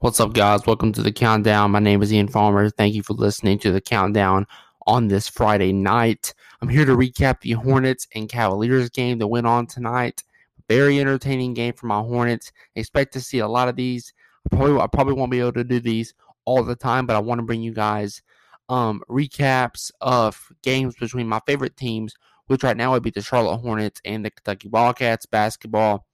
[0.00, 0.66] What's up, guys?
[0.66, 1.72] Welcome to the countdown.
[1.72, 2.70] My name is Ian Farmer.
[2.70, 4.46] Thank you for listening to the countdown
[4.86, 6.32] on this Friday night.
[6.62, 10.24] I'm here to recap the Hornets and Cavaliers game that went on tonight.
[10.70, 12.50] Very entertaining game for my Hornets.
[12.76, 14.14] Expect to see a lot of these.
[14.50, 16.14] I probably, I probably won't be able to do these
[16.46, 18.22] all the time, but I want to bring you guys
[18.70, 22.14] um, recaps of games between my favorite teams,
[22.46, 25.26] which right now would be the Charlotte Hornets and the Kentucky Wildcats.
[25.26, 26.06] Basketball,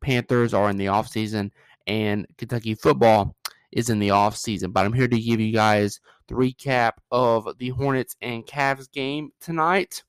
[0.00, 1.50] Panthers are in the offseason
[1.86, 3.36] and Kentucky football
[3.72, 4.70] is in the off season.
[4.70, 9.30] But I'm here to give you guys the recap of the Hornets and Cavs game
[9.40, 10.02] tonight.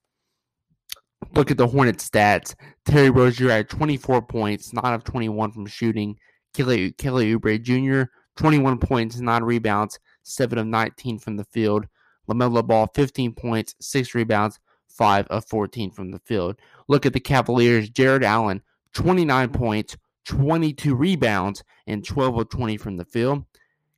[1.33, 2.55] Look at the Hornets stats.
[2.85, 6.17] Terry Rozier had 24 points, 9 of 21 from shooting.
[6.53, 11.85] Kelly, Kelly Oubre Jr., 21 points, 9 rebounds, 7 of 19 from the field.
[12.29, 16.57] LaMelo Ball, 15 points, 6 rebounds, 5 of 14 from the field.
[16.87, 17.89] Look at the Cavaliers.
[17.89, 18.61] Jared Allen,
[18.93, 23.45] 29 points, 22 rebounds, and 12 of 20 from the field.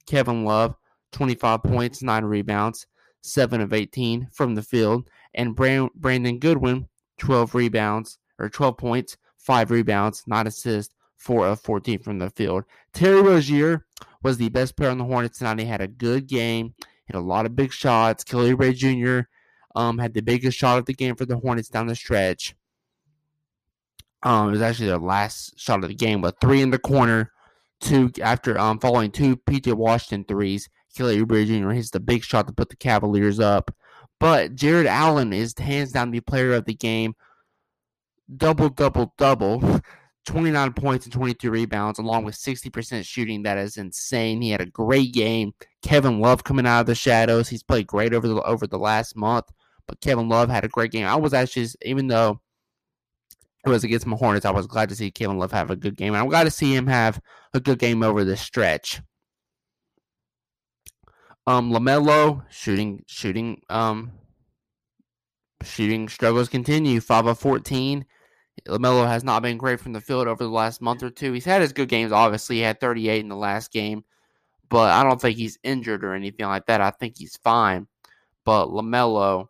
[0.05, 0.75] Kevin Love,
[1.11, 2.87] 25 points, 9 rebounds,
[3.21, 5.09] 7 of 18 from the field.
[5.33, 11.99] And Brandon Goodwin, 12 rebounds, or 12 points, 5 rebounds, 9 assists, 4 of 14
[11.99, 12.63] from the field.
[12.93, 13.85] Terry Rozier
[14.23, 15.59] was the best player on the Hornets tonight.
[15.59, 16.73] He had a good game,
[17.05, 18.23] hit a lot of big shots.
[18.23, 19.27] Kelly Oubre Jr.
[19.75, 22.55] Um, had the biggest shot of the game for the Hornets down the stretch.
[24.23, 27.31] Um, it was actually their last shot of the game, but three in the corner,
[27.79, 30.69] two after um following two PJ Washington threes.
[30.95, 31.69] Kelly Oubre Jr.
[31.69, 33.73] hits the big shot to put the Cavaliers up.
[34.19, 37.13] But Jared Allen is hands down the player of the game.
[38.35, 39.81] Double, double, double.
[40.27, 43.43] 29 points and 22 rebounds, along with 60% shooting.
[43.43, 44.41] That is insane.
[44.41, 45.53] He had a great game.
[45.81, 47.47] Kevin Love coming out of the shadows.
[47.47, 49.45] He's played great over the over the last month.
[49.87, 51.05] But Kevin Love had a great game.
[51.05, 52.41] I was actually, even though
[53.65, 54.45] it was against my Hornets.
[54.45, 56.13] I was glad to see Kevin Love have a good game.
[56.13, 57.19] I'm glad to see him have
[57.53, 59.01] a good game over this stretch.
[61.45, 64.11] Um, Lamelo shooting, shooting, um,
[65.63, 66.99] shooting struggles continue.
[66.99, 68.05] Five of fourteen.
[68.67, 71.31] Lamelo has not been great from the field over the last month or two.
[71.33, 72.11] He's had his good games.
[72.11, 74.03] Obviously, he had 38 in the last game,
[74.69, 76.81] but I don't think he's injured or anything like that.
[76.81, 77.87] I think he's fine.
[78.43, 79.49] But Lamelo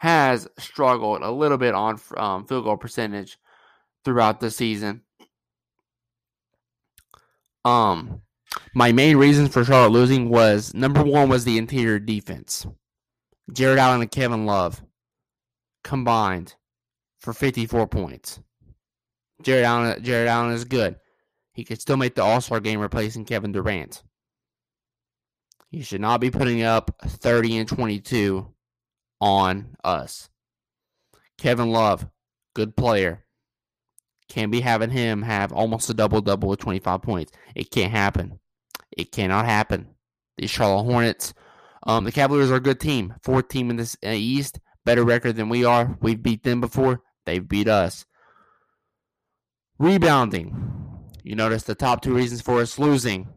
[0.00, 3.38] has struggled a little bit on um, field goal percentage
[4.02, 5.02] throughout the season.
[7.66, 8.22] Um,
[8.74, 12.66] my main reasons for Charlotte losing was number one was the interior defense.
[13.52, 14.82] Jared Allen and Kevin Love
[15.84, 16.54] combined
[17.18, 18.40] for 54 points.
[19.42, 20.96] Jared Allen, Jarrett Allen is good.
[21.52, 24.02] He could still make the All Star game replacing Kevin Durant.
[25.68, 28.50] He should not be putting up 30 and 22
[29.20, 30.28] on us.
[31.38, 32.06] Kevin Love,
[32.54, 33.24] good player.
[34.28, 37.32] Can't be having him have almost a double double with 25 points.
[37.54, 38.38] It can't happen.
[38.96, 39.88] It cannot happen.
[40.36, 41.34] The Charlotte Hornets,
[41.84, 43.14] um, the Cavaliers are a good team.
[43.22, 45.98] Fourth team in this uh, East, better record than we are.
[46.00, 47.02] We've beat them before.
[47.26, 48.06] They've beat us.
[49.78, 50.78] Rebounding.
[51.22, 53.28] You notice the top two reasons for us losing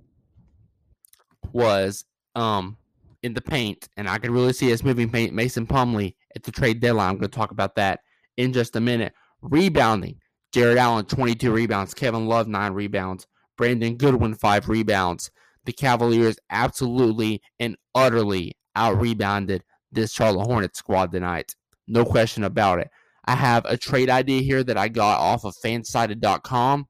[1.51, 2.05] was
[2.35, 2.77] um
[3.23, 6.79] in the paint, and I can really see us moving Mason Plumlee at the trade
[6.79, 7.09] deadline.
[7.09, 8.01] I'm going to talk about that
[8.37, 9.13] in just a minute.
[9.41, 10.19] Rebounding.
[10.51, 11.93] Jared Allen, 22 rebounds.
[11.93, 13.25] Kevin Love, 9 rebounds.
[13.57, 15.31] Brandon Goodwin, 5 rebounds.
[15.65, 21.55] The Cavaliers absolutely and utterly out rebounded this Charlotte Hornets squad tonight.
[21.87, 22.89] No question about it.
[23.25, 26.87] I have a trade idea here that I got off of fansided.com.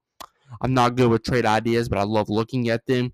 [0.62, 3.14] I'm not good with trade ideas, but I love looking at them.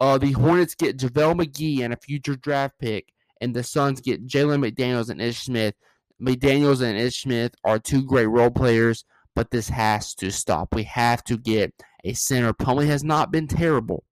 [0.00, 4.26] Uh, the Hornets get JaVale McGee and a future draft pick, and the Suns get
[4.26, 5.74] Jalen McDaniels and Ish Smith.
[6.20, 9.04] McDaniels and Ish Smith are two great role players,
[9.34, 10.74] but this has to stop.
[10.74, 11.72] We have to get
[12.04, 12.52] a center.
[12.52, 14.04] Plumlee has not been terrible,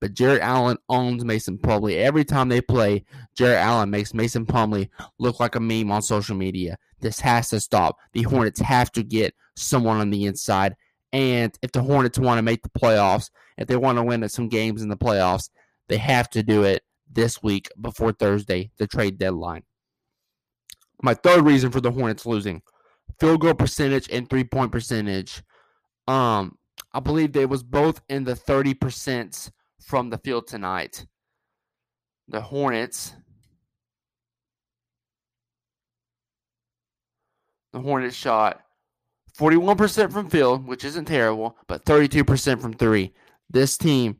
[0.00, 1.98] but Jared Allen owns Mason Plumlee.
[1.98, 3.04] Every time they play,
[3.36, 6.76] Jared Allen makes Mason Plumlee look like a meme on social media.
[7.00, 7.98] This has to stop.
[8.12, 10.76] The Hornets have to get someone on the inside.
[11.12, 14.48] And if the Hornets want to make the playoffs, if they want to win some
[14.48, 15.50] games in the playoffs,
[15.88, 19.62] they have to do it this week before Thursday, the trade deadline.
[21.02, 22.62] My third reason for the Hornets losing
[23.20, 25.42] field goal percentage and three point percentage.
[26.08, 26.58] Um,
[26.92, 29.50] I believe they was both in the 30%
[29.80, 31.06] from the field tonight.
[32.28, 33.14] The Hornets.
[37.72, 38.62] The Hornets shot
[39.38, 43.12] 41% from field, which isn't terrible, but 32% from three.
[43.50, 44.18] This team,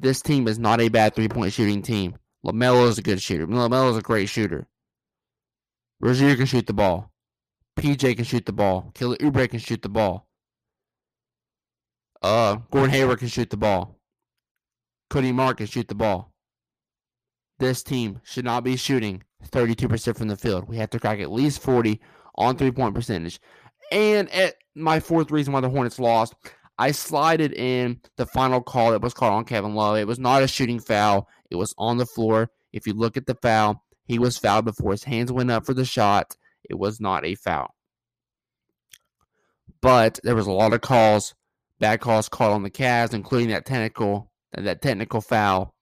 [0.00, 2.16] this team is not a bad three point shooting team.
[2.44, 3.46] LaMelo is a good shooter.
[3.46, 4.66] LaMelo is a great shooter.
[6.00, 7.10] Rozier can shoot the ball.
[7.78, 8.90] PJ can shoot the ball.
[8.94, 10.28] Kelly Oubre can shoot the ball.
[12.22, 13.98] Uh, Gordon Hayward can shoot the ball.
[15.10, 16.32] Cody Martin can shoot the ball.
[17.58, 20.68] This team should not be shooting 32% from the field.
[20.68, 22.00] We have to crack at least 40
[22.36, 23.40] on three point percentage.
[23.94, 26.34] And at my fourth reason why the Hornets lost,
[26.76, 29.98] I slided in the final call that was called on Kevin Love.
[29.98, 32.50] It was not a shooting foul, it was on the floor.
[32.72, 35.74] If you look at the foul, he was fouled before his hands went up for
[35.74, 36.34] the shot.
[36.68, 37.72] It was not a foul.
[39.80, 41.36] But there was a lot of calls,
[41.78, 45.72] bad calls called on the Cavs, including that technical that technical foul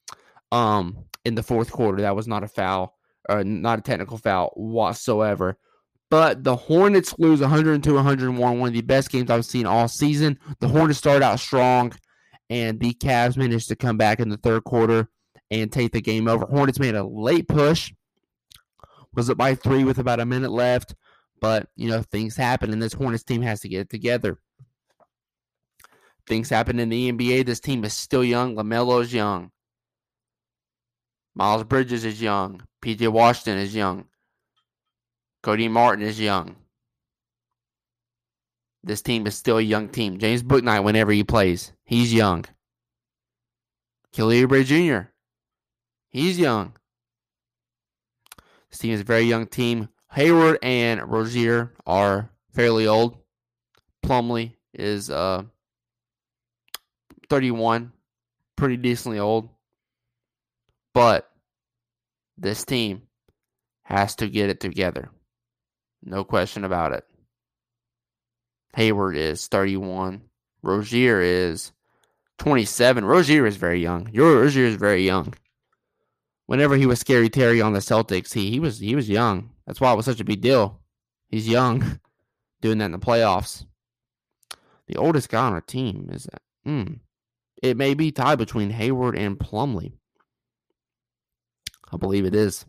[0.51, 2.03] um in the fourth quarter.
[2.03, 2.95] That was not a foul,
[3.27, 5.57] or not a technical foul whatsoever.
[6.13, 10.39] But the Hornets lose 102 101, one of the best games I've seen all season.
[10.61, 11.95] The Hornets started out strong,
[12.51, 15.09] and the Cavs managed to come back in the third quarter
[15.51, 16.45] and take the game over.
[16.45, 17.95] Hornets made a late push,
[19.15, 20.95] was up by three with about a minute left,
[21.41, 24.39] but you know things happen, and this Hornets team has to get it together.
[26.27, 27.47] Things happen in the NBA.
[27.47, 28.55] This team is still young.
[28.55, 29.51] LaMelo is young.
[31.35, 32.61] Miles Bridges is young.
[32.83, 34.05] PJ Washington is young.
[35.43, 36.57] Cody Martin is young.
[38.85, 40.19] This team is still a young team.
[40.19, 42.45] James Bouknight, whenever he plays, he's young.
[44.13, 45.09] Kelly Oubre Jr.,
[46.11, 46.75] he's young.
[48.71, 49.89] This team is a very young team.
[50.13, 53.17] Hayward and Rozier are fairly old.
[54.05, 55.45] Plumlee is uh,
[57.29, 57.93] 31,
[58.57, 59.49] pretty decently old.
[60.93, 61.31] But
[62.37, 63.03] this team
[63.85, 65.11] has to get it together.
[66.03, 67.05] No question about it.
[68.75, 70.23] Hayward is 31.
[70.63, 71.73] Rozier is
[72.39, 73.05] 27.
[73.05, 74.09] Rozier is very young.
[74.13, 75.35] Your Rozier is very young.
[76.47, 79.51] Whenever he was Scary Terry on the Celtics, he, he was he was young.
[79.67, 80.81] That's why it was such a big deal.
[81.29, 82.01] He's young,
[82.61, 83.65] doing that in the playoffs.
[84.87, 86.43] The oldest guy on our team is that.
[86.65, 86.95] Hmm.
[87.63, 89.93] It may be tied between Hayward and Plumlee.
[91.93, 92.65] I believe it is.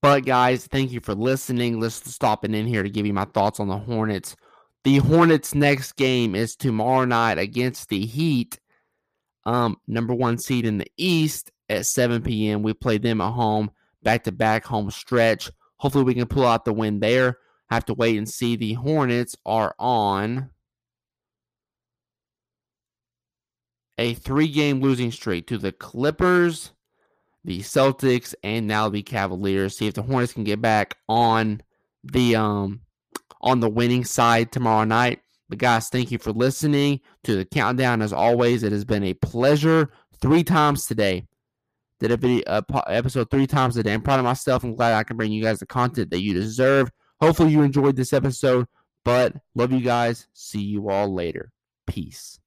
[0.00, 1.80] But guys, thank you for listening.
[1.80, 4.36] Let's stopping in here to give you my thoughts on the Hornets.
[4.84, 8.60] The Hornets' next game is tomorrow night against the Heat,
[9.44, 12.62] um, number one seed in the East at 7 p.m.
[12.62, 13.72] We play them at home,
[14.02, 15.50] back to back home stretch.
[15.78, 17.38] Hopefully, we can pull out the win there.
[17.70, 18.56] Have to wait and see.
[18.56, 20.50] The Hornets are on
[23.98, 26.70] a three game losing streak to the Clippers,
[27.44, 29.76] the Celtics, and now the Cavaliers.
[29.76, 31.62] See if the Hornets can get back on
[32.04, 32.80] the um
[33.40, 35.20] on the winning side tomorrow night.
[35.48, 38.02] But guys, thank you for listening to the countdown.
[38.02, 39.90] As always, it has been a pleasure.
[40.20, 41.26] Three times today,
[42.00, 43.94] did a video uh, episode three times a day.
[43.94, 44.64] I'm proud of myself.
[44.64, 46.90] I'm glad I can bring you guys the content that you deserve.
[47.20, 48.66] Hopefully, you enjoyed this episode.
[49.04, 50.26] But love you guys.
[50.34, 51.50] See you all later.
[51.86, 52.40] Peace.